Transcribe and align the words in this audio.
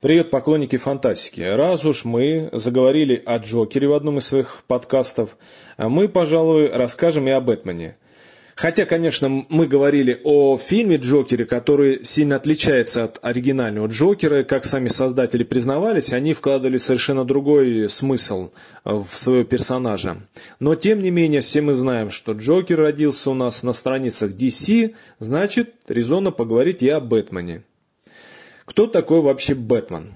Привет, 0.00 0.30
поклонники 0.30 0.78
фантастики. 0.78 1.42
Раз 1.42 1.84
уж 1.84 2.06
мы 2.06 2.48
заговорили 2.52 3.22
о 3.26 3.36
Джокере 3.36 3.86
в 3.86 3.92
одном 3.92 4.16
из 4.16 4.28
своих 4.28 4.62
подкастов, 4.66 5.36
мы, 5.76 6.08
пожалуй, 6.08 6.70
расскажем 6.70 7.28
и 7.28 7.32
о 7.32 7.40
Бэтмене. 7.42 7.98
Хотя, 8.54 8.86
конечно, 8.86 9.28
мы 9.28 9.66
говорили 9.66 10.18
о 10.24 10.56
фильме 10.56 10.96
«Джокере», 10.96 11.44
который 11.44 12.02
сильно 12.02 12.36
отличается 12.36 13.04
от 13.04 13.18
оригинального 13.20 13.88
«Джокера». 13.88 14.42
Как 14.42 14.64
сами 14.64 14.88
создатели 14.88 15.44
признавались, 15.44 16.14
они 16.14 16.32
вкладывали 16.32 16.78
совершенно 16.78 17.26
другой 17.26 17.90
смысл 17.90 18.52
в 18.84 19.08
своего 19.12 19.44
персонажа. 19.44 20.16
Но, 20.60 20.76
тем 20.76 21.02
не 21.02 21.10
менее, 21.10 21.42
все 21.42 21.60
мы 21.60 21.74
знаем, 21.74 22.10
что 22.10 22.32
Джокер 22.32 22.78
родился 22.78 23.28
у 23.28 23.34
нас 23.34 23.62
на 23.62 23.74
страницах 23.74 24.30
DC, 24.30 24.94
значит, 25.18 25.74
резонно 25.88 26.30
поговорить 26.30 26.82
и 26.82 26.88
о 26.88 27.00
Бэтмене. 27.00 27.64
Кто 28.64 28.86
такой 28.86 29.20
вообще 29.20 29.54
Бэтмен? 29.54 30.12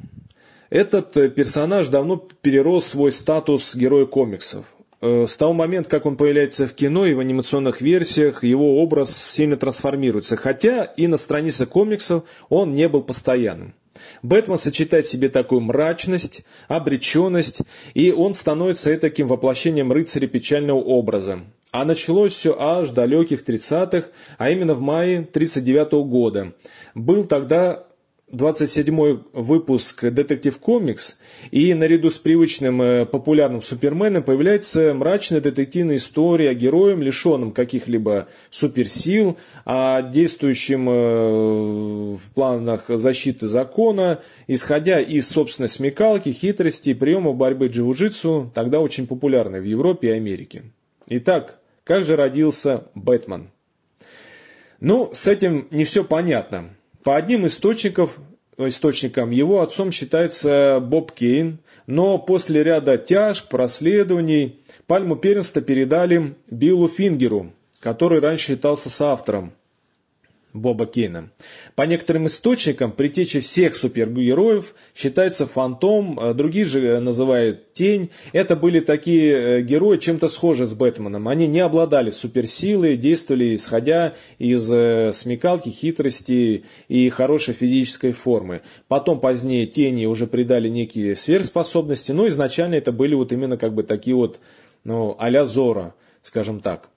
Этот 0.70 1.16
э, 1.16 1.28
персонаж 1.28 1.88
давно 1.88 2.16
перерос 2.16 2.86
свой 2.86 3.12
статус 3.12 3.74
героя 3.76 4.06
комиксов. 4.06 4.64
Э, 5.00 5.26
с 5.28 5.36
того 5.36 5.52
момента, 5.52 5.90
как 5.90 6.06
он 6.06 6.16
появляется 6.16 6.66
в 6.66 6.72
кино 6.72 7.06
и 7.06 7.14
в 7.14 7.20
анимационных 7.20 7.80
версиях, 7.80 8.42
его 8.42 8.82
образ 8.82 9.16
сильно 9.16 9.56
трансформируется, 9.56 10.36
хотя 10.36 10.84
и 10.84 11.06
на 11.06 11.16
странице 11.16 11.66
комиксов 11.66 12.24
он 12.48 12.74
не 12.74 12.88
был 12.88 13.02
постоянным. 13.02 13.74
Бэтмен 14.22 14.56
сочетает 14.56 15.04
в 15.04 15.10
себе 15.10 15.28
такую 15.28 15.60
мрачность, 15.60 16.44
обреченность, 16.68 17.62
и 17.92 18.10
он 18.10 18.34
становится 18.34 18.96
таким 18.98 19.26
воплощением 19.26 19.92
рыцаря 19.92 20.26
печального 20.26 20.78
образа. 20.78 21.40
А 21.70 21.84
началось 21.84 22.34
все 22.34 22.56
аж 22.58 22.90
далеких 22.90 23.44
30-х, 23.44 24.08
а 24.38 24.50
именно 24.50 24.74
в 24.74 24.80
мае 24.80 25.18
1939 25.18 25.92
года. 26.08 26.52
Был 26.94 27.24
тогда 27.24 27.84
27 28.30 29.22
выпуск 29.32 30.04
«Детектив 30.10 30.56
Комикс», 30.58 31.18
и 31.50 31.74
наряду 31.74 32.08
с 32.08 32.18
привычным 32.18 32.80
э, 32.80 33.06
популярным 33.06 33.60
Суперменом 33.60 34.22
появляется 34.22 34.94
мрачная 34.94 35.40
детективная 35.40 35.96
история 35.96 36.50
о 36.50 36.54
герое, 36.54 36.96
лишенном 36.96 37.52
каких-либо 37.52 38.28
суперсил, 38.50 39.36
а 39.66 40.02
действующем 40.02 40.88
э, 40.88 42.14
в 42.16 42.30
планах 42.34 42.86
защиты 42.88 43.46
закона, 43.46 44.22
исходя 44.46 45.00
из 45.00 45.28
собственной 45.28 45.68
смекалки, 45.68 46.32
хитрости 46.32 46.90
и 46.90 46.94
приемов 46.94 47.36
борьбы 47.36 47.66
джиу-джитсу, 47.66 48.50
тогда 48.54 48.80
очень 48.80 49.06
популярной 49.06 49.60
в 49.60 49.64
Европе 49.64 50.08
и 50.08 50.12
Америке. 50.12 50.62
Итак, 51.08 51.60
как 51.84 52.04
же 52.04 52.16
родился 52.16 52.84
Бэтмен? 52.94 53.50
Ну, 54.80 55.10
с 55.12 55.26
этим 55.28 55.68
не 55.70 55.84
все 55.84 56.04
понятно. 56.04 56.70
По 57.04 57.16
одним 57.16 57.46
источников, 57.46 58.16
источникам 58.56 59.30
его 59.30 59.60
отцом 59.60 59.92
считается 59.92 60.80
Боб 60.80 61.12
Кейн, 61.12 61.58
но 61.86 62.18
после 62.18 62.62
ряда 62.64 62.96
тяжб, 62.96 63.48
проследований 63.50 64.58
пальму 64.86 65.14
первенства 65.14 65.60
передали 65.60 66.34
Биллу 66.50 66.88
Фингеру, 66.88 67.52
который 67.78 68.20
раньше 68.20 68.46
считался 68.46 68.88
соавтором 68.88 69.52
Боба 70.54 70.86
Кейна. 70.86 71.30
По 71.74 71.82
некоторым 71.82 72.28
источникам, 72.28 72.92
притечей 72.92 73.40
всех 73.40 73.74
супергероев 73.74 74.76
считается 74.94 75.46
Фантом, 75.46 76.18
а 76.20 76.32
другие 76.32 76.64
же 76.64 77.00
называют 77.00 77.72
Тень. 77.72 78.10
Это 78.32 78.54
были 78.54 78.78
такие 78.78 79.32
э, 79.58 79.62
герои, 79.62 79.98
чем-то 79.98 80.28
схожи 80.28 80.64
с 80.64 80.72
Бэтменом. 80.72 81.26
Они 81.26 81.48
не 81.48 81.58
обладали 81.58 82.10
суперсилой, 82.10 82.96
действовали 82.96 83.56
исходя 83.56 84.14
из 84.38 84.72
э, 84.72 85.12
смекалки, 85.12 85.70
хитрости 85.70 86.64
и 86.86 87.08
хорошей 87.08 87.54
физической 87.54 88.12
формы. 88.12 88.62
Потом 88.86 89.18
позднее 89.18 89.66
Тени 89.66 90.06
уже 90.06 90.28
придали 90.28 90.68
некие 90.68 91.16
сверхспособности, 91.16 92.12
но 92.12 92.28
изначально 92.28 92.76
это 92.76 92.92
были 92.92 93.16
вот 93.16 93.32
именно 93.32 93.56
как 93.56 93.74
бы 93.74 93.82
такие 93.82 94.14
вот, 94.14 94.38
ну, 94.84 95.16
а-ля 95.18 95.46
Зора, 95.46 95.94
скажем 96.22 96.60
так. 96.60 96.90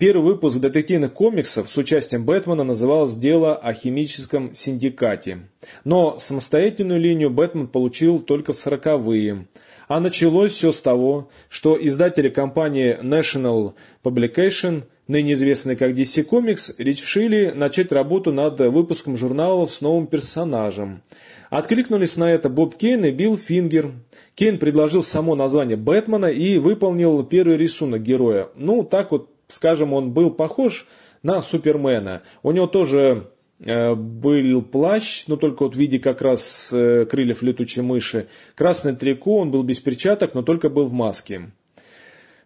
Первый 0.00 0.22
выпуск 0.22 0.58
детективных 0.58 1.12
комиксов 1.12 1.68
с 1.70 1.76
участием 1.76 2.24
Бэтмена 2.24 2.64
назывался 2.64 3.18
«Дело 3.18 3.54
о 3.54 3.74
химическом 3.74 4.54
синдикате». 4.54 5.40
Но 5.84 6.16
самостоятельную 6.18 6.98
линию 6.98 7.28
Бэтмен 7.28 7.68
получил 7.68 8.18
только 8.18 8.54
в 8.54 8.56
сороковые. 8.56 9.46
А 9.88 10.00
началось 10.00 10.52
все 10.52 10.72
с 10.72 10.80
того, 10.80 11.28
что 11.50 11.76
издатели 11.78 12.30
компании 12.30 12.98
National 13.02 13.74
Publication, 14.02 14.84
ныне 15.06 15.34
известной 15.34 15.76
как 15.76 15.90
DC 15.90 16.26
Comics, 16.26 16.76
решили 16.78 17.52
начать 17.54 17.92
работу 17.92 18.32
над 18.32 18.58
выпуском 18.60 19.16
журналов 19.16 19.70
с 19.70 19.80
новым 19.80 20.06
персонажем. 20.06 21.02
Откликнулись 21.50 22.16
на 22.16 22.30
это 22.30 22.48
Боб 22.48 22.76
Кейн 22.76 23.04
и 23.04 23.10
Билл 23.10 23.36
Фингер. 23.36 23.92
Кейн 24.36 24.58
предложил 24.58 25.02
само 25.02 25.34
название 25.34 25.76
Бэтмена 25.76 26.26
и 26.26 26.56
выполнил 26.58 27.22
первый 27.24 27.56
рисунок 27.56 28.00
героя. 28.00 28.48
Ну, 28.54 28.84
так 28.84 29.10
вот 29.10 29.28
скажем, 29.52 29.92
он 29.92 30.12
был 30.12 30.30
похож 30.30 30.86
на 31.22 31.40
Супермена. 31.42 32.22
У 32.42 32.52
него 32.52 32.66
тоже 32.66 33.30
э, 33.60 33.94
был 33.94 34.62
плащ, 34.62 35.24
но 35.26 35.36
только 35.36 35.64
вот 35.64 35.74
в 35.74 35.78
виде 35.78 35.98
как 35.98 36.22
раз 36.22 36.70
э, 36.72 37.04
крыльев 37.04 37.42
летучей 37.42 37.82
мыши. 37.82 38.28
Красный 38.54 38.96
трико, 38.96 39.38
он 39.38 39.50
был 39.50 39.62
без 39.62 39.80
перчаток, 39.80 40.34
но 40.34 40.42
только 40.42 40.68
был 40.68 40.86
в 40.86 40.92
маске. 40.92 41.50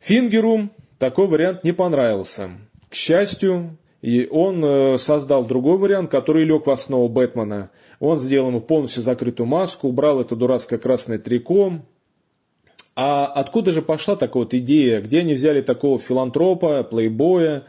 Фингеру 0.00 0.68
такой 0.98 1.26
вариант 1.26 1.64
не 1.64 1.72
понравился. 1.72 2.50
К 2.90 2.94
счастью, 2.94 3.78
и 4.02 4.28
он 4.30 4.64
э, 4.64 4.98
создал 4.98 5.46
другой 5.46 5.78
вариант, 5.78 6.10
который 6.10 6.44
лег 6.44 6.66
в 6.66 6.70
основу 6.70 7.08
Бэтмена. 7.08 7.70
Он 8.00 8.18
сделал 8.18 8.48
ему 8.48 8.60
полностью 8.60 9.02
закрытую 9.02 9.46
маску, 9.46 9.88
убрал 9.88 10.20
это 10.20 10.36
дурацкое 10.36 10.78
красное 10.78 11.18
трико, 11.18 11.80
а 12.96 13.26
откуда 13.26 13.72
же 13.72 13.82
пошла 13.82 14.16
такая 14.16 14.44
вот 14.44 14.54
идея? 14.54 15.00
Где 15.00 15.20
они 15.20 15.34
взяли 15.34 15.60
такого 15.60 15.98
филантропа, 15.98 16.82
плейбоя? 16.84 17.64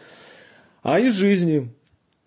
А 0.83 0.99
из 0.99 1.15
жизни. 1.15 1.69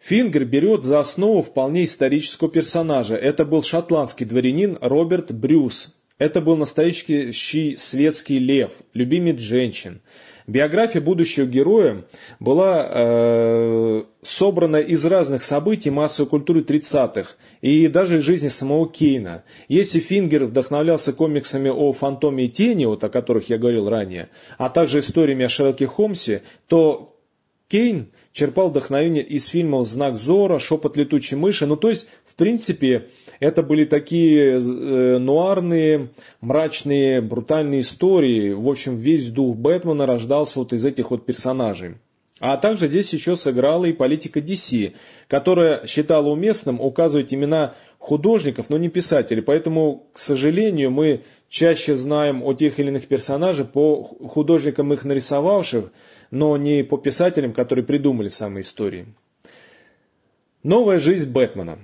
Фингер 0.01 0.45
берет 0.45 0.85
за 0.85 1.01
основу 1.01 1.43
вполне 1.43 1.85
исторического 1.85 2.49
персонажа. 2.51 3.17
Это 3.17 3.45
был 3.45 3.63
шотландский 3.63 4.27
дворянин 4.27 4.79
Роберт 4.81 5.33
Брюс. 5.33 5.97
Это 6.19 6.41
был 6.41 6.57
настоящий 6.57 7.77
светский 7.77 8.39
лев, 8.39 8.73
любимец 8.95 9.41
женщин. 9.41 10.01
Биография 10.49 11.03
будущего 11.03 11.47
героя 11.47 12.05
была 12.41 12.85
э, 12.89 13.78
собрана 14.29 14.77
из 14.77 15.05
разных 15.07 15.43
событий 15.43 15.91
массовой 15.91 16.29
культуры 16.29 16.61
30-х 16.61 17.37
и 17.61 17.89
даже 17.89 18.19
из 18.19 18.25
жизни 18.25 18.49
самого 18.49 18.89
Кейна. 18.89 19.45
Если 19.69 20.01
Фингер 20.01 20.45
вдохновлялся 20.45 21.13
комиксами 21.13 21.71
о 21.71 21.93
Фантоме 21.93 22.45
и 22.45 22.49
Тени, 22.49 22.85
вот 22.85 23.03
о 23.05 23.09
которых 23.09 23.49
я 23.49 23.59
говорил 23.59 23.89
ранее, 23.89 24.29
а 24.59 24.69
также 24.69 24.99
историями 24.99 25.47
о 25.47 25.49
Шерлоке 25.49 25.87
Холмсе, 25.87 26.43
то 26.67 27.17
Кейн 27.69 28.09
черпал 28.33 28.71
вдохновение 28.71 29.23
из 29.23 29.47
фильмов 29.47 29.87
«Знак 29.87 30.17
Зора», 30.17 30.59
«Шепот 30.59 30.97
летучей 30.97 31.37
мыши». 31.37 31.67
Ну, 31.67 31.77
то 31.77 31.89
есть, 31.89 32.09
в 32.25 32.35
принципе, 32.35 33.09
это 33.41 33.63
были 33.63 33.85
такие 33.85 34.59
э, 34.59 35.19
нуарные, 35.19 36.09
мрачные, 36.41 37.21
брутальные 37.21 37.81
истории. 37.81 38.53
В 38.53 38.69
общем, 38.69 38.97
весь 38.97 39.29
дух 39.29 39.57
Бэтмена 39.57 40.07
рождался 40.07 40.59
вот 40.61 40.73
из 40.73 40.85
этих 40.85 41.11
вот 41.11 41.27
персонажей. 41.27 41.97
А 42.41 42.57
также 42.57 42.87
здесь 42.87 43.13
еще 43.13 43.35
сыграла 43.35 43.87
и 43.87 43.93
политика 43.93 44.39
DC, 44.41 44.93
которая 45.27 45.85
считала 45.87 46.29
уместным 46.29 46.81
указывать 46.81 47.35
имена 47.35 47.75
художников, 47.99 48.71
но 48.71 48.79
не 48.79 48.89
писателей. 48.89 49.43
Поэтому, 49.43 50.07
к 50.13 50.19
сожалению, 50.19 50.91
мы 50.91 51.23
чаще 51.49 51.97
знаем 51.97 52.45
о 52.45 52.55
тех 52.55 52.79
или 52.79 52.89
иных 52.89 53.09
персонажах 53.09 53.71
по 53.71 54.05
художникам 54.05 54.93
их 54.93 55.05
нарисовавших, 55.05 55.91
но 56.31 56.57
не 56.57 56.85
по 56.85 56.97
писателям, 56.97 57.53
которые 57.53 57.85
придумали 57.85 58.29
самые 58.29 58.63
истории. 58.63 59.07
Новая 60.63 60.99
жизнь 60.99 61.31
Бэтмена. 61.31 61.79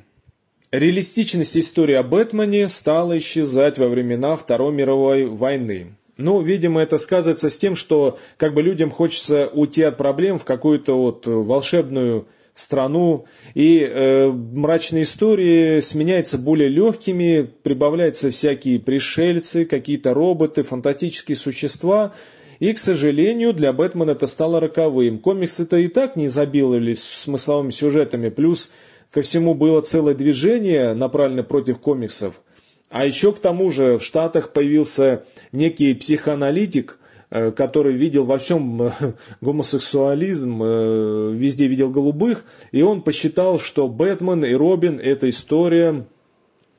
Реалистичность 0.71 1.57
истории 1.57 1.95
о 1.95 2.03
Бэтмене 2.03 2.69
стала 2.69 3.17
исчезать 3.19 3.79
во 3.79 3.89
времена 3.89 4.37
Второй 4.37 4.73
мировой 4.73 5.27
войны. 5.27 5.95
Ну, 6.17 6.41
видимо, 6.41 6.81
это 6.81 6.99
сказывается 6.99 7.51
с 7.51 7.59
тем, 7.59 7.75
что 7.75 8.19
как 8.37 8.55
бы 8.55 8.63
людям 8.63 8.91
хочется 8.91 9.49
уйти 9.49 9.83
от 9.83 9.97
проблем 9.97 10.39
в 10.39 10.45
какую-то 10.45 10.97
вот 10.97 11.27
волшебную 11.27 12.27
страну, 12.55 13.25
и 13.55 13.81
э, 13.81 14.29
мрачные 14.29 15.03
истории 15.03 15.81
сменяются 15.81 16.39
более 16.39 16.69
легкими, 16.69 17.51
прибавляются 17.63 18.31
всякие 18.31 18.79
пришельцы, 18.79 19.65
какие-то 19.65 20.15
роботы, 20.15 20.63
фантастические 20.63 21.37
существа, 21.37 22.15
и, 22.61 22.73
к 22.73 22.79
сожалению, 22.79 23.53
для 23.53 23.73
Бэтмена 23.73 24.13
это 24.13 24.29
стало 24.29 24.61
роковым. 24.61 25.19
Комиксы-то 25.19 25.77
и 25.79 25.89
так 25.89 26.15
не 26.15 26.27
изобиловались 26.27 27.03
смысловыми 27.03 27.71
сюжетами, 27.71 28.29
плюс 28.29 28.71
ко 29.11 29.23
всему 29.23 29.55
было 29.55 29.81
целое 29.81 30.15
движение, 30.15 30.95
направленное 30.95 31.43
против 31.43 31.81
комиксов. 31.81 32.41
А 32.91 33.05
еще 33.05 33.33
к 33.33 33.39
тому 33.39 33.71
же 33.71 33.99
в 33.99 34.05
Штатах 34.05 34.53
появился 34.53 35.25
некий 35.53 35.95
психоаналитик, 35.95 36.99
э, 37.31 37.51
который 37.51 37.95
видел 37.95 38.25
во 38.25 38.39
всем 38.39 38.83
э, 38.83 38.93
гомосексуализм, 39.41 40.63
э, 40.63 41.33
везде 41.33 41.67
видел 41.67 41.91
голубых, 41.91 42.45
и 42.73 42.83
он 42.83 43.03
посчитал, 43.03 43.59
что 43.59 43.89
Бэтмен 43.89 44.45
и 44.45 44.53
Робин– 44.53 45.01
это 45.03 45.29
история 45.29 46.07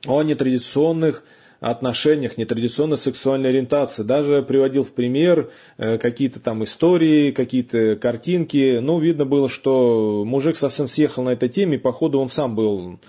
о 0.06 0.22
нетрадиционных 0.22 1.24
отношениях, 1.60 2.38
нетрадиционной 2.38 2.98
сексуальной 2.98 3.50
ориентации. 3.50 4.04
Даже 4.04 4.44
приводил 4.44 4.84
в 4.84 4.92
пример 4.92 5.50
какие-то 5.78 6.40
там 6.40 6.64
истории, 6.64 7.32
какие-то 7.32 7.96
картинки. 7.96 8.78
Ну, 8.80 9.00
видно 9.00 9.26
было, 9.26 9.50
что 9.50 10.24
мужик 10.28 10.58
совсем 10.58 10.88
съехал 10.88 11.24
на 11.24 11.32
этой 11.32 11.50
теме, 11.50 11.78
и, 11.78 11.80
походу, 11.80 12.20
он 12.20 12.30
сам 12.30 12.56
был, 12.56 13.00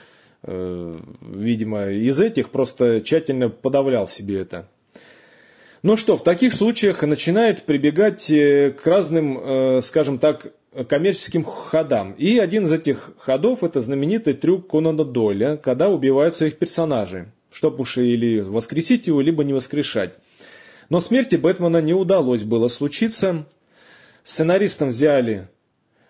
видимо, 0.46 1.88
из 1.88 2.20
этих, 2.20 2.50
просто 2.50 3.00
тщательно 3.00 3.48
подавлял 3.48 4.08
себе 4.08 4.40
это. 4.40 4.68
Ну 5.82 5.96
что, 5.96 6.16
в 6.16 6.24
таких 6.24 6.52
случаях 6.52 7.02
начинает 7.02 7.62
прибегать 7.62 8.30
э, 8.30 8.70
к 8.72 8.86
разным, 8.86 9.80
скажем 9.82 10.18
так, 10.18 10.52
коммерческим 10.88 11.44
ходам. 11.44 12.12
И 12.12 12.38
один 12.38 12.66
из 12.66 12.72
этих 12.72 13.12
ходов– 13.18 13.62
это 13.64 13.80
знаменитый 13.80 14.34
трюк 14.34 14.68
Конана 14.68 15.04
Дойля, 15.04 15.56
когда 15.56 15.88
убивают 15.88 16.34
своих 16.34 16.58
персонажей 16.58 17.26
чтобы 17.56 17.82
уж 17.82 17.96
или 17.96 18.40
воскресить 18.40 19.06
его, 19.06 19.22
либо 19.22 19.42
не 19.42 19.54
воскрешать. 19.54 20.18
Но 20.90 21.00
смерти 21.00 21.36
Бэтмена 21.36 21.80
не 21.80 21.94
удалось 21.94 22.42
было 22.42 22.68
случиться. 22.68 23.46
Сценаристом 24.22 24.90
взяли 24.90 25.48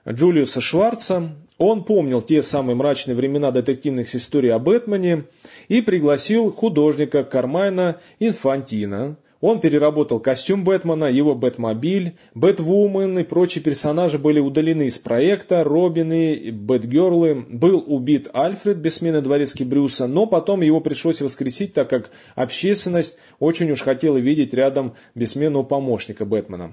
Джулиуса 0.09 0.61
Шварца. 0.61 1.31
Он 1.59 1.85
помнил 1.85 2.21
те 2.21 2.43
самые 2.43 2.77
мрачные 2.77 3.15
времена 3.15 3.51
детективных 3.51 4.15
историй 4.15 4.53
о 4.53 4.59
Бэтмене 4.59 5.25
и 5.69 5.81
пригласил 5.81 6.53
художника 6.53 7.25
Кармайна 7.25 7.99
Инфантина, 8.19 9.17
он 9.41 9.61
переработал 9.61 10.19
костюм 10.19 10.65
Бэтмена, 10.65 11.05
его 11.05 11.35
Бэтмобиль, 11.35 12.17
Бэтвумен 12.35 13.19
и 13.19 13.23
прочие 13.23 13.63
персонажи 13.63 14.19
были 14.19 14.41
удалены 14.41 14.87
из 14.87 14.99
проекта, 14.99 15.63
Робины, 15.63 16.51
Бэтгерлы. 16.53 17.45
Был 17.49 17.85
убит 17.87 18.29
Альфред, 18.33 18.79
бессменный 18.79 19.21
дворецкий 19.21 19.65
Брюса, 19.65 20.07
но 20.07 20.27
потом 20.27 20.63
его 20.63 20.81
пришлось 20.81 21.21
воскресить, 21.21 21.75
так 21.75 21.91
как 21.91 22.11
общественность 22.35 23.19
очень 23.39 23.71
уж 23.71 23.83
хотела 23.83 24.17
видеть 24.17 24.55
рядом 24.55 24.95
бессменного 25.15 25.65
помощника 25.65 26.25
Бэтмена. 26.25 26.73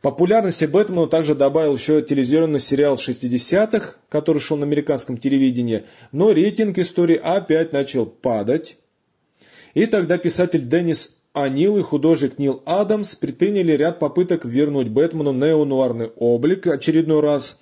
Популярности 0.00 0.64
Бэтмену 0.64 1.08
также 1.08 1.34
добавил 1.34 1.74
еще 1.74 2.02
телевизионный 2.02 2.60
сериал 2.60 2.94
60-х, 2.94 3.96
который 4.08 4.38
шел 4.38 4.56
на 4.56 4.64
американском 4.64 5.18
телевидении, 5.18 5.84
но 6.12 6.32
рейтинг 6.32 6.78
истории 6.78 7.16
опять 7.16 7.72
начал 7.72 8.06
падать. 8.06 8.78
И 9.74 9.86
тогда 9.86 10.18
писатель 10.18 10.68
Деннис 10.68 11.18
а 11.34 11.48
Нил 11.48 11.78
и 11.78 11.82
художник 11.82 12.38
Нил 12.38 12.62
Адамс 12.64 13.14
предприняли 13.14 13.72
ряд 13.72 13.98
попыток 13.98 14.44
вернуть 14.44 14.88
Бэтмену 14.88 15.32
неонуарный 15.32 16.10
облик 16.16 16.66
очередной 16.66 17.20
раз. 17.20 17.60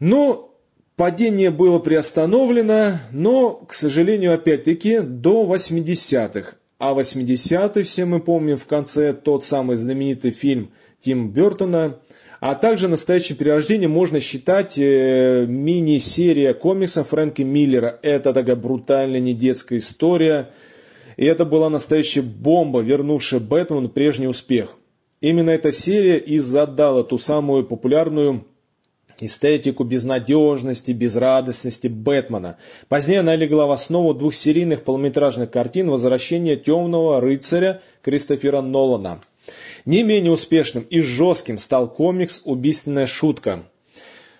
Но 0.00 0.56
падение 0.96 1.50
было 1.50 1.78
приостановлено, 1.78 2.98
но, 3.12 3.54
к 3.54 3.72
сожалению, 3.72 4.34
опять-таки, 4.34 5.00
до 5.00 5.44
80-х. 5.44 6.54
А 6.78 6.94
80-е, 6.94 7.82
все 7.82 8.04
мы 8.04 8.20
помним, 8.20 8.56
в 8.56 8.66
конце 8.66 9.12
тот 9.12 9.44
самый 9.44 9.76
знаменитый 9.76 10.30
фильм 10.30 10.70
Тим 11.00 11.30
Бертона, 11.30 11.98
а 12.40 12.54
также 12.54 12.88
настоящее 12.88 13.36
перерождение 13.36 13.88
можно 13.88 14.20
считать 14.20 14.78
э, 14.78 15.46
мини-серия 15.48 16.54
комиксов 16.54 17.08
Фрэнка 17.08 17.44
Миллера. 17.44 17.98
Это 18.02 18.32
такая 18.32 18.56
брутальная 18.56 19.20
недетская 19.20 19.78
история– 19.78 20.50
и 21.18 21.24
это 21.24 21.44
была 21.44 21.68
настоящая 21.68 22.22
бомба, 22.22 22.80
вернувшая 22.80 23.40
Бэтмену 23.40 23.88
прежний 23.88 24.28
успех. 24.28 24.76
Именно 25.20 25.50
эта 25.50 25.72
серия 25.72 26.16
и 26.16 26.38
задала 26.38 27.02
ту 27.02 27.18
самую 27.18 27.66
популярную 27.66 28.46
эстетику 29.20 29.82
безнадежности, 29.82 30.92
безрадостности 30.92 31.88
Бэтмена. 31.88 32.56
Позднее 32.88 33.18
она 33.18 33.34
легла 33.34 33.66
в 33.66 33.72
основу 33.72 34.14
двухсерийных 34.14 34.84
полнометражных 34.84 35.50
картин 35.50 35.90
«Возвращение 35.90 36.56
темного 36.56 37.20
рыцаря» 37.20 37.82
Кристофера 38.02 38.60
Нолана. 38.60 39.18
Не 39.84 40.02
менее 40.02 40.32
успешным 40.32 40.84
и 40.84 41.00
жестким 41.00 41.58
стал 41.58 41.88
комикс 41.90 42.42
«Убийственная 42.44 43.06
шутка» 43.06 43.62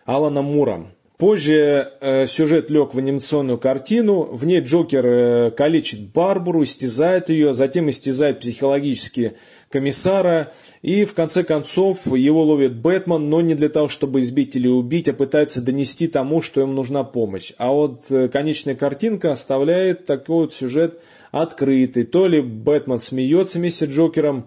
Алана 0.05 0.43
Мура. 0.43 0.87
Позже 1.19 1.95
э, 2.01 2.27
сюжет 2.29 2.71
лег 2.71 2.95
в 2.95 2.99
анимационную 2.99 3.59
картину. 3.59 4.23
В 4.23 4.45
ней 4.45 4.61
Джокер 4.61 5.05
э, 5.05 5.51
калечит 5.51 6.13
Барбару, 6.13 6.63
истязает 6.63 7.29
ее, 7.29 7.53
затем 7.53 7.91
истязает 7.91 8.39
психологически 8.39 9.33
комиссара. 9.69 10.53
И 10.81 11.05
в 11.05 11.15
конце 11.15 11.43
концов 11.43 12.07
его 12.07 12.45
ловит 12.45 12.77
Бэтмен, 12.77 13.29
но 13.29 13.41
не 13.41 13.57
для 13.57 13.69
того, 13.69 13.89
чтобы 13.89 14.21
избить 14.21 14.55
или 14.55 14.69
убить, 14.69 15.09
а 15.09 15.13
пытается 15.13 15.61
донести 15.61 16.07
тому, 16.07 16.41
что 16.41 16.61
им 16.61 16.77
нужна 16.77 17.03
помощь. 17.03 17.53
А 17.59 17.73
вот 17.73 18.03
э, 18.11 18.29
конечная 18.29 18.77
картинка 18.77 19.33
оставляет 19.33 20.07
такой 20.07 20.45
вот 20.45 20.55
сюжет 20.55 21.01
открытый. 21.33 22.05
То 22.05 22.29
ли 22.29 22.41
Бэтмен 22.41 23.01
смеется 23.01 23.59
вместе 23.59 23.87
с 23.87 23.91
Джокером, 23.91 24.47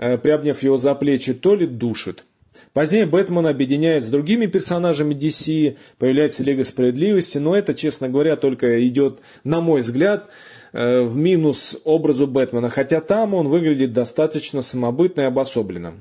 приобняв 0.00 0.62
его 0.62 0.76
за 0.76 0.94
плечи, 0.94 1.34
то 1.34 1.54
ли 1.54 1.66
душит. 1.66 2.24
Позднее 2.72 3.06
Бэтмен 3.06 3.46
объединяет 3.46 4.04
с 4.04 4.08
другими 4.08 4.46
персонажами 4.46 5.14
DC, 5.14 5.76
появляется 5.98 6.44
Лига 6.44 6.64
Справедливости, 6.64 7.38
но 7.38 7.56
это, 7.56 7.74
честно 7.74 8.08
говоря, 8.08 8.36
только 8.36 8.86
идет, 8.86 9.20
на 9.44 9.60
мой 9.60 9.80
взгляд, 9.80 10.28
э, 10.72 11.02
в 11.02 11.16
минус 11.16 11.76
образу 11.84 12.26
Бэтмена, 12.26 12.68
хотя 12.68 13.00
там 13.00 13.34
он 13.34 13.48
выглядит 13.48 13.92
достаточно 13.92 14.62
самобытно 14.62 15.22
и 15.22 15.24
обособленно. 15.24 15.94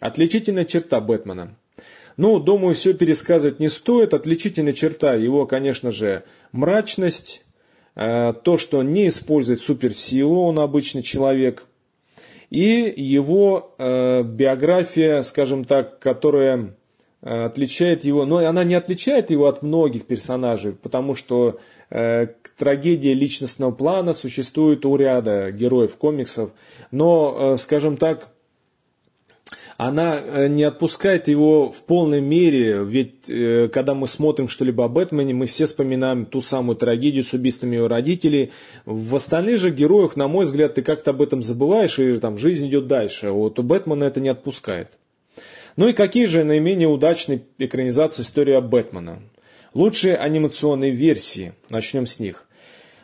Отличительная 0.00 0.64
черта 0.64 1.00
Бэтмена. 1.00 1.54
Ну, 2.16 2.38
думаю, 2.40 2.74
все 2.74 2.94
пересказывать 2.94 3.60
не 3.60 3.68
стоит. 3.68 4.14
Отличительная 4.14 4.72
черта 4.72 5.14
его, 5.14 5.44
конечно 5.44 5.90
же, 5.90 6.24
мрачность, 6.52 7.44
э, 7.94 8.32
то, 8.42 8.56
что 8.56 8.82
не 8.82 9.08
использует 9.08 9.60
суперсилу, 9.60 10.42
он 10.44 10.58
обычный 10.58 11.02
человек– 11.02 11.66
и 12.50 12.92
его 12.96 13.74
э, 13.78 14.22
биография, 14.22 15.22
скажем 15.22 15.64
так, 15.64 15.98
которая 15.98 16.74
э, 17.22 17.44
отличает 17.44 18.04
его, 18.04 18.24
но 18.24 18.38
она 18.38 18.64
не 18.64 18.74
отличает 18.74 19.30
его 19.30 19.46
от 19.46 19.62
многих 19.62 20.06
персонажей, 20.06 20.72
потому 20.72 21.14
что 21.14 21.58
э, 21.90 22.28
трагедия 22.56 23.14
личностного 23.14 23.72
плана 23.72 24.12
существует 24.12 24.86
у 24.86 24.96
ряда 24.96 25.50
героев 25.50 25.96
комиксов, 25.96 26.50
но, 26.90 27.54
э, 27.54 27.56
скажем 27.56 27.96
так, 27.96 28.28
она 29.76 30.18
э, 30.18 30.48
не 30.48 30.64
отпускает 30.64 31.28
его 31.28 31.70
в 31.70 31.84
полной 31.84 32.20
мере, 32.22 32.82
ведь 32.82 33.28
э, 33.28 33.68
когда 33.68 33.94
мы 33.94 34.06
смотрим 34.08 34.48
что-либо 34.48 34.84
о 34.84 34.88
Бэтмене, 34.88 35.34
мы 35.34 35.46
все 35.46 35.66
вспоминаем 35.66 36.24
ту 36.24 36.40
самую 36.40 36.76
трагедию 36.76 37.22
с 37.22 37.34
убийствами 37.34 37.76
его 37.76 37.88
родителей. 37.88 38.52
В 38.86 39.14
остальных 39.14 39.58
же 39.58 39.70
героях, 39.70 40.16
на 40.16 40.28
мой 40.28 40.46
взгляд, 40.46 40.74
ты 40.74 40.82
как-то 40.82 41.10
об 41.10 41.20
этом 41.20 41.42
забываешь, 41.42 41.98
и 41.98 42.18
там 42.18 42.38
жизнь 42.38 42.68
идет 42.68 42.86
дальше. 42.86 43.30
Вот 43.30 43.58
у 43.58 43.62
Бэтмена 43.62 44.04
это 44.04 44.20
не 44.20 44.30
отпускает. 44.30 44.92
Ну 45.76 45.88
и 45.88 45.92
какие 45.92 46.24
же 46.24 46.42
наименее 46.42 46.88
удачные 46.88 47.42
экранизации 47.58 48.22
истории 48.22 48.54
о 48.54 48.62
Бэтмена? 48.62 49.20
Лучшие 49.74 50.16
анимационные 50.16 50.92
версии, 50.92 51.52
начнем 51.68 52.06
с 52.06 52.18
них. 52.18 52.45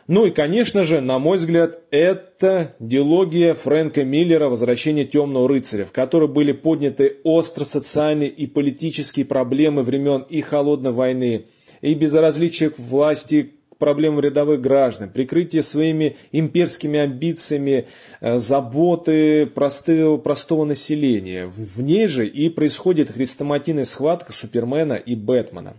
Ну 0.07 0.25
и, 0.25 0.31
конечно 0.31 0.83
же, 0.83 0.99
на 0.99 1.17
мой 1.17 1.37
взгляд, 1.37 1.79
это 1.89 2.75
диалогия 2.79 3.53
Фрэнка 3.53 4.03
Миллера 4.03 4.49
«Возвращение 4.49 5.05
темного 5.05 5.47
рыцаря», 5.47 5.85
в 5.85 5.93
которой 5.93 6.27
были 6.27 6.51
подняты 6.51 7.17
остро 7.23 7.63
социальные 7.63 8.27
и 8.29 8.45
политические 8.45 9.25
проблемы 9.25 9.83
времен 9.83 10.25
и 10.29 10.41
Холодной 10.41 10.91
войны, 10.91 11.45
и 11.79 11.93
безразличие 11.93 12.71
к 12.71 12.79
власти 12.79 13.53
к 13.71 13.77
проблемам 13.77 14.19
рядовых 14.19 14.59
граждан, 14.59 15.09
прикрытие 15.09 15.61
своими 15.61 16.17
имперскими 16.33 16.99
амбициями, 16.99 17.85
э, 18.19 18.37
заботы 18.37 19.45
простого, 19.45 20.17
простого 20.17 20.65
населения. 20.65 21.47
В 21.47 21.81
ней 21.81 22.07
же 22.07 22.27
и 22.27 22.49
происходит 22.49 23.11
хрестоматийная 23.11 23.85
схватка 23.85 24.33
Супермена 24.33 24.93
и 24.95 25.15
Бэтмена. 25.15 25.77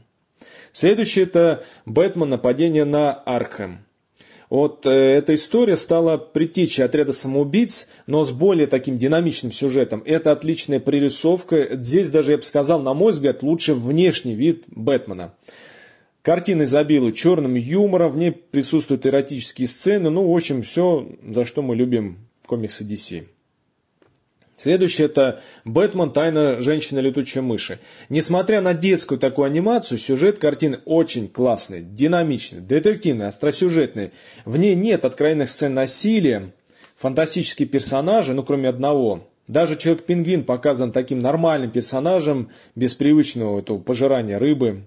Следующее 0.72 1.26
это 1.26 1.62
Бэтмен 1.84 2.30
нападение 2.30 2.84
на 2.84 3.12
Архем. 3.12 3.84
Вот 4.50 4.86
э, 4.86 4.90
эта 4.90 5.34
история 5.34 5.76
стала 5.76 6.16
притечей 6.16 6.84
отряда 6.84 7.12
самоубийц, 7.12 7.88
но 8.06 8.24
с 8.24 8.30
более 8.30 8.66
таким 8.66 8.98
динамичным 8.98 9.52
сюжетом. 9.52 10.02
Это 10.04 10.32
отличная 10.32 10.80
прорисовка. 10.80 11.76
Здесь 11.76 12.10
даже, 12.10 12.32
я 12.32 12.36
бы 12.36 12.42
сказал, 12.42 12.80
на 12.80 12.94
мой 12.94 13.12
взгляд, 13.12 13.42
лучше 13.42 13.74
внешний 13.74 14.34
вид 14.34 14.64
Бэтмена. 14.68 15.34
Картина 16.22 16.62
изобилует 16.62 17.16
черным 17.16 17.54
юмором, 17.54 18.10
в 18.10 18.16
ней 18.16 18.32
присутствуют 18.32 19.06
эротические 19.06 19.68
сцены. 19.68 20.08
Ну, 20.10 20.30
в 20.30 20.34
общем, 20.34 20.62
все, 20.62 21.06
за 21.28 21.44
что 21.44 21.60
мы 21.60 21.76
любим 21.76 22.18
комиксы 22.46 22.84
DC. 22.84 23.24
Следующее 24.56 25.06
это 25.06 25.42
«Бэтмен. 25.64 26.10
Тайна 26.10 26.60
женщины-летучей 26.60 27.40
мыши». 27.40 27.80
Несмотря 28.08 28.60
на 28.60 28.72
детскую 28.72 29.18
такую 29.18 29.46
анимацию, 29.46 29.98
сюжет 29.98 30.38
картины 30.38 30.80
очень 30.84 31.28
классный, 31.28 31.82
динамичный, 31.82 32.60
детективный, 32.60 33.26
остросюжетный. 33.26 34.12
В 34.44 34.56
ней 34.56 34.74
нет 34.74 35.04
откровенных 35.04 35.48
сцен 35.48 35.74
насилия, 35.74 36.52
фантастические 36.96 37.68
персонажи, 37.68 38.32
ну 38.32 38.44
кроме 38.44 38.68
одного. 38.68 39.26
Даже 39.48 39.76
Человек-пингвин 39.76 40.44
показан 40.44 40.92
таким 40.92 41.20
нормальным 41.20 41.70
персонажем, 41.70 42.50
без 42.74 42.94
привычного 42.94 43.58
этого 43.58 43.78
пожирания 43.78 44.38
рыбы. 44.38 44.84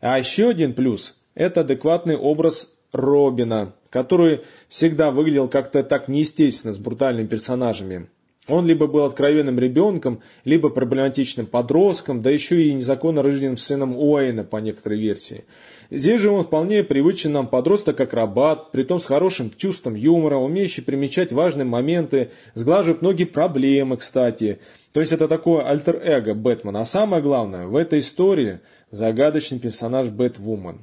А 0.00 0.18
еще 0.18 0.48
один 0.48 0.72
плюс– 0.72 1.20
это 1.34 1.60
адекватный 1.60 2.16
образ 2.16 2.72
Робина, 2.92 3.74
который 3.90 4.40
всегда 4.68 5.10
выглядел 5.10 5.48
как-то 5.48 5.82
так 5.82 6.08
неестественно 6.08 6.72
с 6.72 6.78
брутальными 6.78 7.26
персонажами. 7.26 8.08
Он 8.50 8.66
либо 8.66 8.86
был 8.86 9.04
откровенным 9.04 9.58
ребенком, 9.58 10.20
либо 10.44 10.68
проблематичным 10.68 11.46
подростком, 11.46 12.22
да 12.22 12.30
еще 12.30 12.62
и 12.62 12.72
незаконно 12.72 13.22
рожденным 13.22 13.56
сыном 13.56 13.96
Уэйна 13.96 14.44
по 14.44 14.56
некоторой 14.58 14.98
версии. 14.98 15.44
Здесь 15.90 16.20
же 16.20 16.30
он 16.30 16.44
вполне 16.44 16.84
привычен 16.84 17.32
нам 17.32 17.48
подросток-акробат, 17.48 18.70
притом 18.70 19.00
с 19.00 19.06
хорошим 19.06 19.50
чувством 19.56 19.96
юмора, 19.96 20.36
умеющий 20.36 20.84
примечать 20.84 21.32
важные 21.32 21.64
моменты, 21.64 22.30
сглаживает 22.54 23.02
многие 23.02 23.24
проблемы, 23.24 23.96
кстати. 23.96 24.60
То 24.92 25.00
есть 25.00 25.12
это 25.12 25.26
такое 25.26 25.62
альтер-эго 25.68 26.34
Бэтмена. 26.34 26.82
А 26.82 26.84
самое 26.84 27.22
главное, 27.22 27.66
в 27.66 27.74
этой 27.74 27.98
истории 27.98 28.60
загадочный 28.90 29.58
персонаж 29.58 30.08
Бэтвумен. 30.08 30.78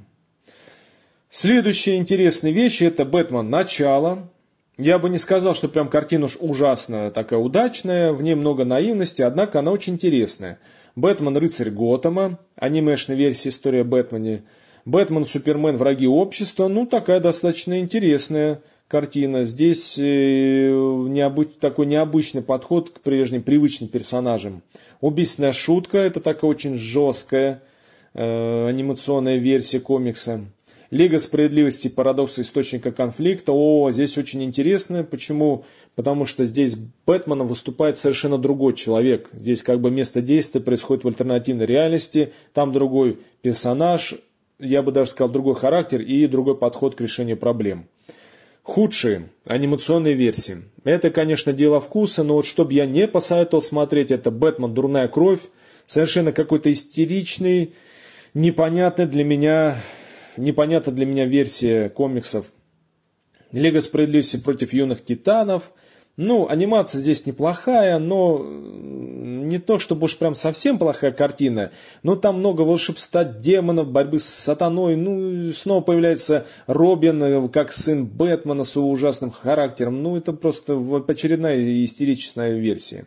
Следующая 1.29 1.97
интересная 1.97 2.51
вещь– 2.51 2.81
это 2.83 3.05
Бэтмен 3.05 3.49
начало. 3.49 4.29
Я 4.77 4.99
бы 4.99 5.09
не 5.09 5.17
сказал, 5.17 5.55
что 5.55 5.67
прям 5.67 5.89
картина 5.89 6.25
уж 6.25 6.37
ужасная, 6.39 7.11
такая 7.11 7.39
удачная, 7.39 8.13
в 8.13 8.21
ней 8.21 8.35
много 8.35 8.63
наивности, 8.63 9.21
однако 9.21 9.59
она 9.59 9.71
очень 9.71 9.93
интересная. 9.93 10.59
Бэтмен– 10.95 11.35
рыцарь 11.37 11.69
Готэма, 11.71 12.39
анимешная 12.55 13.15
версия 13.15 13.49
истории 13.49 13.81
о 13.81 13.83
Бэтмене– 13.83 14.43
Бэтмен, 14.87 15.25
Супермен, 15.25 15.75
враги 15.75 16.07
общества. 16.07 16.69
Ну, 16.69 16.85
такая 16.85 17.19
достаточно 17.19 17.81
интересная 17.81 18.61
картина. 18.87 19.43
Здесь 19.43 19.99
э, 19.99 20.69
необы... 20.71 21.43
такой 21.43 21.87
необычный 21.87 22.41
подход 22.41 22.91
к 22.91 23.01
прежним 23.01 23.43
привычным 23.43 23.89
персонажам. 23.89 24.61
Убийственная 25.01 25.51
шутка, 25.51 25.97
это 25.97 26.21
такая 26.21 26.49
очень 26.49 26.75
жесткая 26.75 27.61
э, 28.13 28.67
анимационная 28.69 29.35
версия 29.35 29.81
комикса. 29.81 30.45
Лига 30.89 31.19
справедливости, 31.19 31.89
парадокс 31.89 32.39
источника 32.39 32.91
конфликта. 32.91 33.51
О, 33.51 33.91
здесь 33.91 34.17
очень 34.17 34.43
интересно. 34.43 35.03
Почему? 35.03 35.65
Потому 35.95 36.25
что 36.25 36.45
здесь 36.45 36.77
Бэтменом 37.05 37.47
выступает 37.47 37.97
совершенно 37.97 38.37
другой 38.37 38.73
человек. 38.73 39.29
Здесь 39.33 39.63
как 39.63 39.81
бы 39.81 39.91
место 39.91 40.21
действия 40.21 40.61
происходит 40.61 41.03
в 41.03 41.07
альтернативной 41.07 41.65
реальности. 41.65 42.31
Там 42.53 42.71
другой 42.71 43.19
персонаж, 43.41 44.15
я 44.59 44.81
бы 44.81 44.93
даже 44.93 45.09
сказал, 45.11 45.29
другой 45.29 45.55
характер 45.55 46.01
и 46.01 46.25
другой 46.27 46.55
подход 46.55 46.95
к 46.95 47.01
решению 47.01 47.35
проблем. 47.35 47.87
Худшие 48.63 49.29
анимационные 49.45 50.13
версии. 50.13 50.57
Это, 50.85 51.09
конечно, 51.09 51.51
дело 51.51 51.81
вкуса, 51.81 52.23
но 52.23 52.35
вот 52.35 52.45
чтобы 52.45 52.73
я 52.73 52.85
не 52.85 53.07
посоветовал 53.07 53.61
смотреть, 53.61 54.11
это 54.11 54.31
«Бэтмен. 54.31 54.73
Дурная 54.73 55.07
кровь». 55.07 55.41
Совершенно 55.85 56.33
какой-то 56.33 56.69
истеричный, 56.69 57.73
непонятный 58.33 59.05
для 59.05 59.23
меня, 59.23 59.77
непонятная 60.37 60.93
для 60.93 61.05
меня 61.05 61.25
версия 61.25 61.89
комиксов. 61.89 62.51
Лига 63.51 63.81
справедливости 63.81 64.37
против 64.37 64.73
юных 64.73 65.03
титанов. 65.03 65.71
Ну, 66.17 66.47
анимация 66.47 66.99
здесь 66.99 67.25
неплохая, 67.25 67.99
но 67.99 68.43
не 69.47 69.59
то, 69.59 69.79
чтобы 69.79 70.05
уж 70.05 70.17
прям 70.17 70.35
совсем 70.35 70.77
плохая 70.79 71.11
картина, 71.11 71.71
но 72.03 72.15
там 72.15 72.39
много 72.39 72.61
волшебства 72.61 73.23
демонов, 73.23 73.89
борьбы 73.89 74.19
с 74.19 74.25
сатаной. 74.25 74.95
Ну, 74.95 75.51
снова 75.51 75.81
появляется 75.81 76.45
Робин, 76.65 77.23
э, 77.23 77.49
как 77.49 77.71
сын 77.71 78.05
Бэтмена 78.05 78.63
с 78.63 78.75
его 78.75 78.89
ужасным 78.89 79.31
характером. 79.31 80.01
Ну, 80.01 80.17
это 80.17 80.33
просто 80.33 80.75
очередная 81.07 81.83
истерическая 81.83 82.51
версия. 82.57 83.05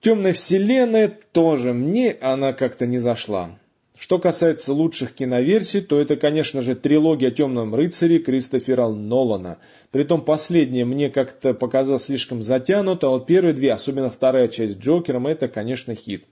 Темная 0.00 0.32
вселенная 0.32 1.12
тоже 1.32 1.72
мне 1.72 2.12
она 2.20 2.52
как-то 2.52 2.86
не 2.86 2.98
зашла. 2.98 3.50
Что 3.96 4.18
касается 4.18 4.72
лучших 4.72 5.14
киноверсий, 5.14 5.80
то 5.80 6.00
это, 6.00 6.16
конечно 6.16 6.62
же, 6.62 6.74
трилогия 6.74 7.28
о 7.28 7.30
темном 7.30 7.74
рыцаре 7.74 8.18
Кристофера 8.18 8.88
Нолана. 8.88 9.58
Притом 9.92 10.20
последняя 10.22 10.84
мне 10.84 11.10
как-то 11.10 11.54
показалась 11.54 12.04
слишком 12.04 12.42
затянута, 12.42 13.06
а 13.06 13.10
вот 13.10 13.26
первые 13.26 13.54
две, 13.54 13.72
особенно 13.72 14.10
вторая 14.10 14.48
часть 14.48 14.78
Джокером, 14.78 15.28
это, 15.28 15.46
конечно, 15.46 15.94
хит. 15.94 16.24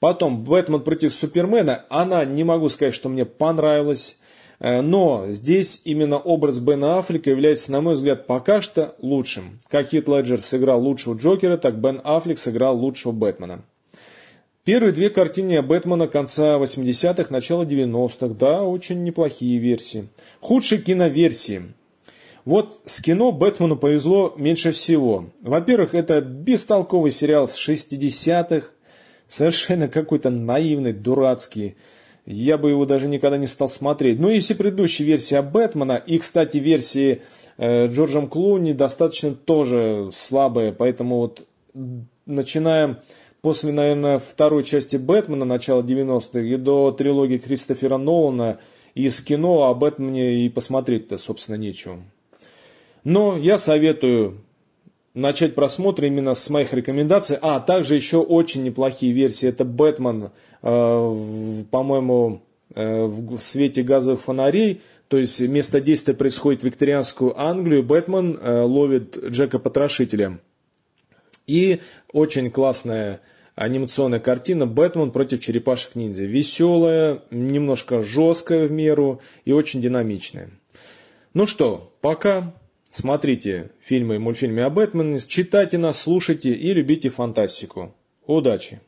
Потом 0.00 0.42
«Бэтмен 0.42 0.80
против 0.80 1.14
Супермена», 1.14 1.84
она, 1.90 2.24
не 2.24 2.42
могу 2.42 2.68
сказать, 2.68 2.94
что 2.94 3.08
мне 3.08 3.24
понравилась, 3.24 4.18
э, 4.58 4.80
но 4.80 5.26
здесь 5.28 5.82
именно 5.84 6.18
образ 6.18 6.58
Бена 6.58 6.98
Аффлека 6.98 7.30
является, 7.30 7.70
на 7.70 7.82
мой 7.82 7.94
взгляд, 7.94 8.26
пока 8.26 8.60
что 8.60 8.96
лучшим. 8.98 9.60
Как 9.68 9.90
Хит 9.90 10.08
Леджер 10.08 10.40
сыграл 10.40 10.82
лучшего 10.82 11.14
Джокера, 11.14 11.56
так 11.56 11.78
Бен 11.80 12.00
Аффлек 12.02 12.38
сыграл 12.38 12.76
лучшего 12.76 13.12
Бэтмена. 13.12 13.62
Первые 14.70 14.92
две 14.92 15.10
картины 15.10 15.60
Бэтмена 15.62 16.06
конца 16.06 16.56
80-х, 16.56 17.26
начала 17.30 17.64
90-х, 17.64 18.28
да, 18.38 18.62
очень 18.62 19.02
неплохие 19.02 19.58
версии. 19.58 20.06
Худшие 20.38 20.80
киноверсии. 20.80 21.62
Вот 22.44 22.80
с 22.84 23.02
кино 23.02 23.32
Бэтмену 23.32 23.74
повезло 23.74 24.32
меньше 24.36 24.70
всего. 24.70 25.24
Во-первых, 25.40 25.96
это 25.96 26.20
бестолковый 26.20 27.10
сериал 27.10 27.48
с 27.48 27.58
60-х, 27.58 28.68
совершенно 29.26 29.88
какой-то 29.88 30.30
наивный, 30.30 30.92
дурацкий. 30.92 31.74
Я 32.24 32.56
бы 32.56 32.70
его 32.70 32.86
даже 32.86 33.08
никогда 33.08 33.38
не 33.38 33.48
стал 33.48 33.68
смотреть. 33.68 34.20
Ну 34.20 34.30
и 34.30 34.38
все 34.38 34.54
предыдущие 34.54 35.04
версии 35.04 35.40
Бэтмена, 35.40 35.96
и, 35.96 36.16
кстати, 36.18 36.58
версии 36.58 37.22
э, 37.58 37.86
Джорджем 37.86 38.28
Клуни 38.28 38.72
достаточно 38.72 39.34
тоже 39.34 40.10
слабые, 40.12 40.70
поэтому 40.70 41.16
вот 41.16 41.44
начинаем 42.24 42.98
после, 43.42 43.72
наверное, 43.72 44.18
второй 44.18 44.64
части 44.64 44.96
Бэтмена, 44.96 45.44
начала 45.44 45.82
90-х, 45.82 46.40
и 46.40 46.56
до 46.56 46.92
трилогии 46.92 47.38
Кристофера 47.38 47.96
Нолана, 47.96 48.58
из 48.94 49.20
кино 49.22 49.68
об 49.68 49.78
Бэтмене 49.78 50.44
и 50.44 50.48
посмотреть-то, 50.48 51.16
собственно, 51.18 51.56
нечего. 51.56 51.98
Но 53.04 53.36
я 53.36 53.56
советую 53.56 54.42
начать 55.14 55.54
просмотр 55.54 56.04
именно 56.04 56.34
с 56.34 56.48
моих 56.50 56.72
рекомендаций. 56.72 57.36
А, 57.40 57.60
также 57.60 57.94
еще 57.94 58.18
очень 58.18 58.62
неплохие 58.62 59.12
версии. 59.12 59.48
Это 59.48 59.64
Бэтмен, 59.64 60.30
э, 60.62 61.62
по-моему, 61.70 62.42
э, 62.74 63.04
в 63.04 63.40
свете 63.40 63.82
газовых 63.82 64.20
фонарей. 64.20 64.80
То 65.08 65.18
есть 65.18 65.40
место 65.40 65.80
действия 65.80 66.14
происходит 66.14 66.62
в 66.62 66.64
викторианскую 66.64 67.38
Англию. 67.40 67.82
Бэтмен 67.82 68.38
э, 68.40 68.62
ловит 68.62 69.18
Джека 69.24 69.58
Потрошителя. 69.58 70.38
И 71.50 71.80
очень 72.12 72.48
классная 72.48 73.20
анимационная 73.56 74.20
картина 74.20 74.66
«Бэтмен 74.66 75.10
против 75.10 75.40
черепашек-ниндзя». 75.40 76.24
Веселая, 76.24 77.24
немножко 77.32 78.02
жесткая 78.02 78.68
в 78.68 78.70
меру 78.70 79.20
и 79.44 79.50
очень 79.50 79.82
динамичная. 79.82 80.50
Ну 81.34 81.48
что, 81.48 81.92
пока. 82.00 82.54
Смотрите 82.88 83.70
фильмы 83.80 84.16
и 84.16 84.18
мультфильмы 84.18 84.62
о 84.62 84.70
Бэтмене, 84.70 85.18
читайте 85.20 85.78
нас, 85.78 86.00
слушайте 86.00 86.52
и 86.52 86.72
любите 86.72 87.08
фантастику. 87.08 87.94
Удачи! 88.26 88.80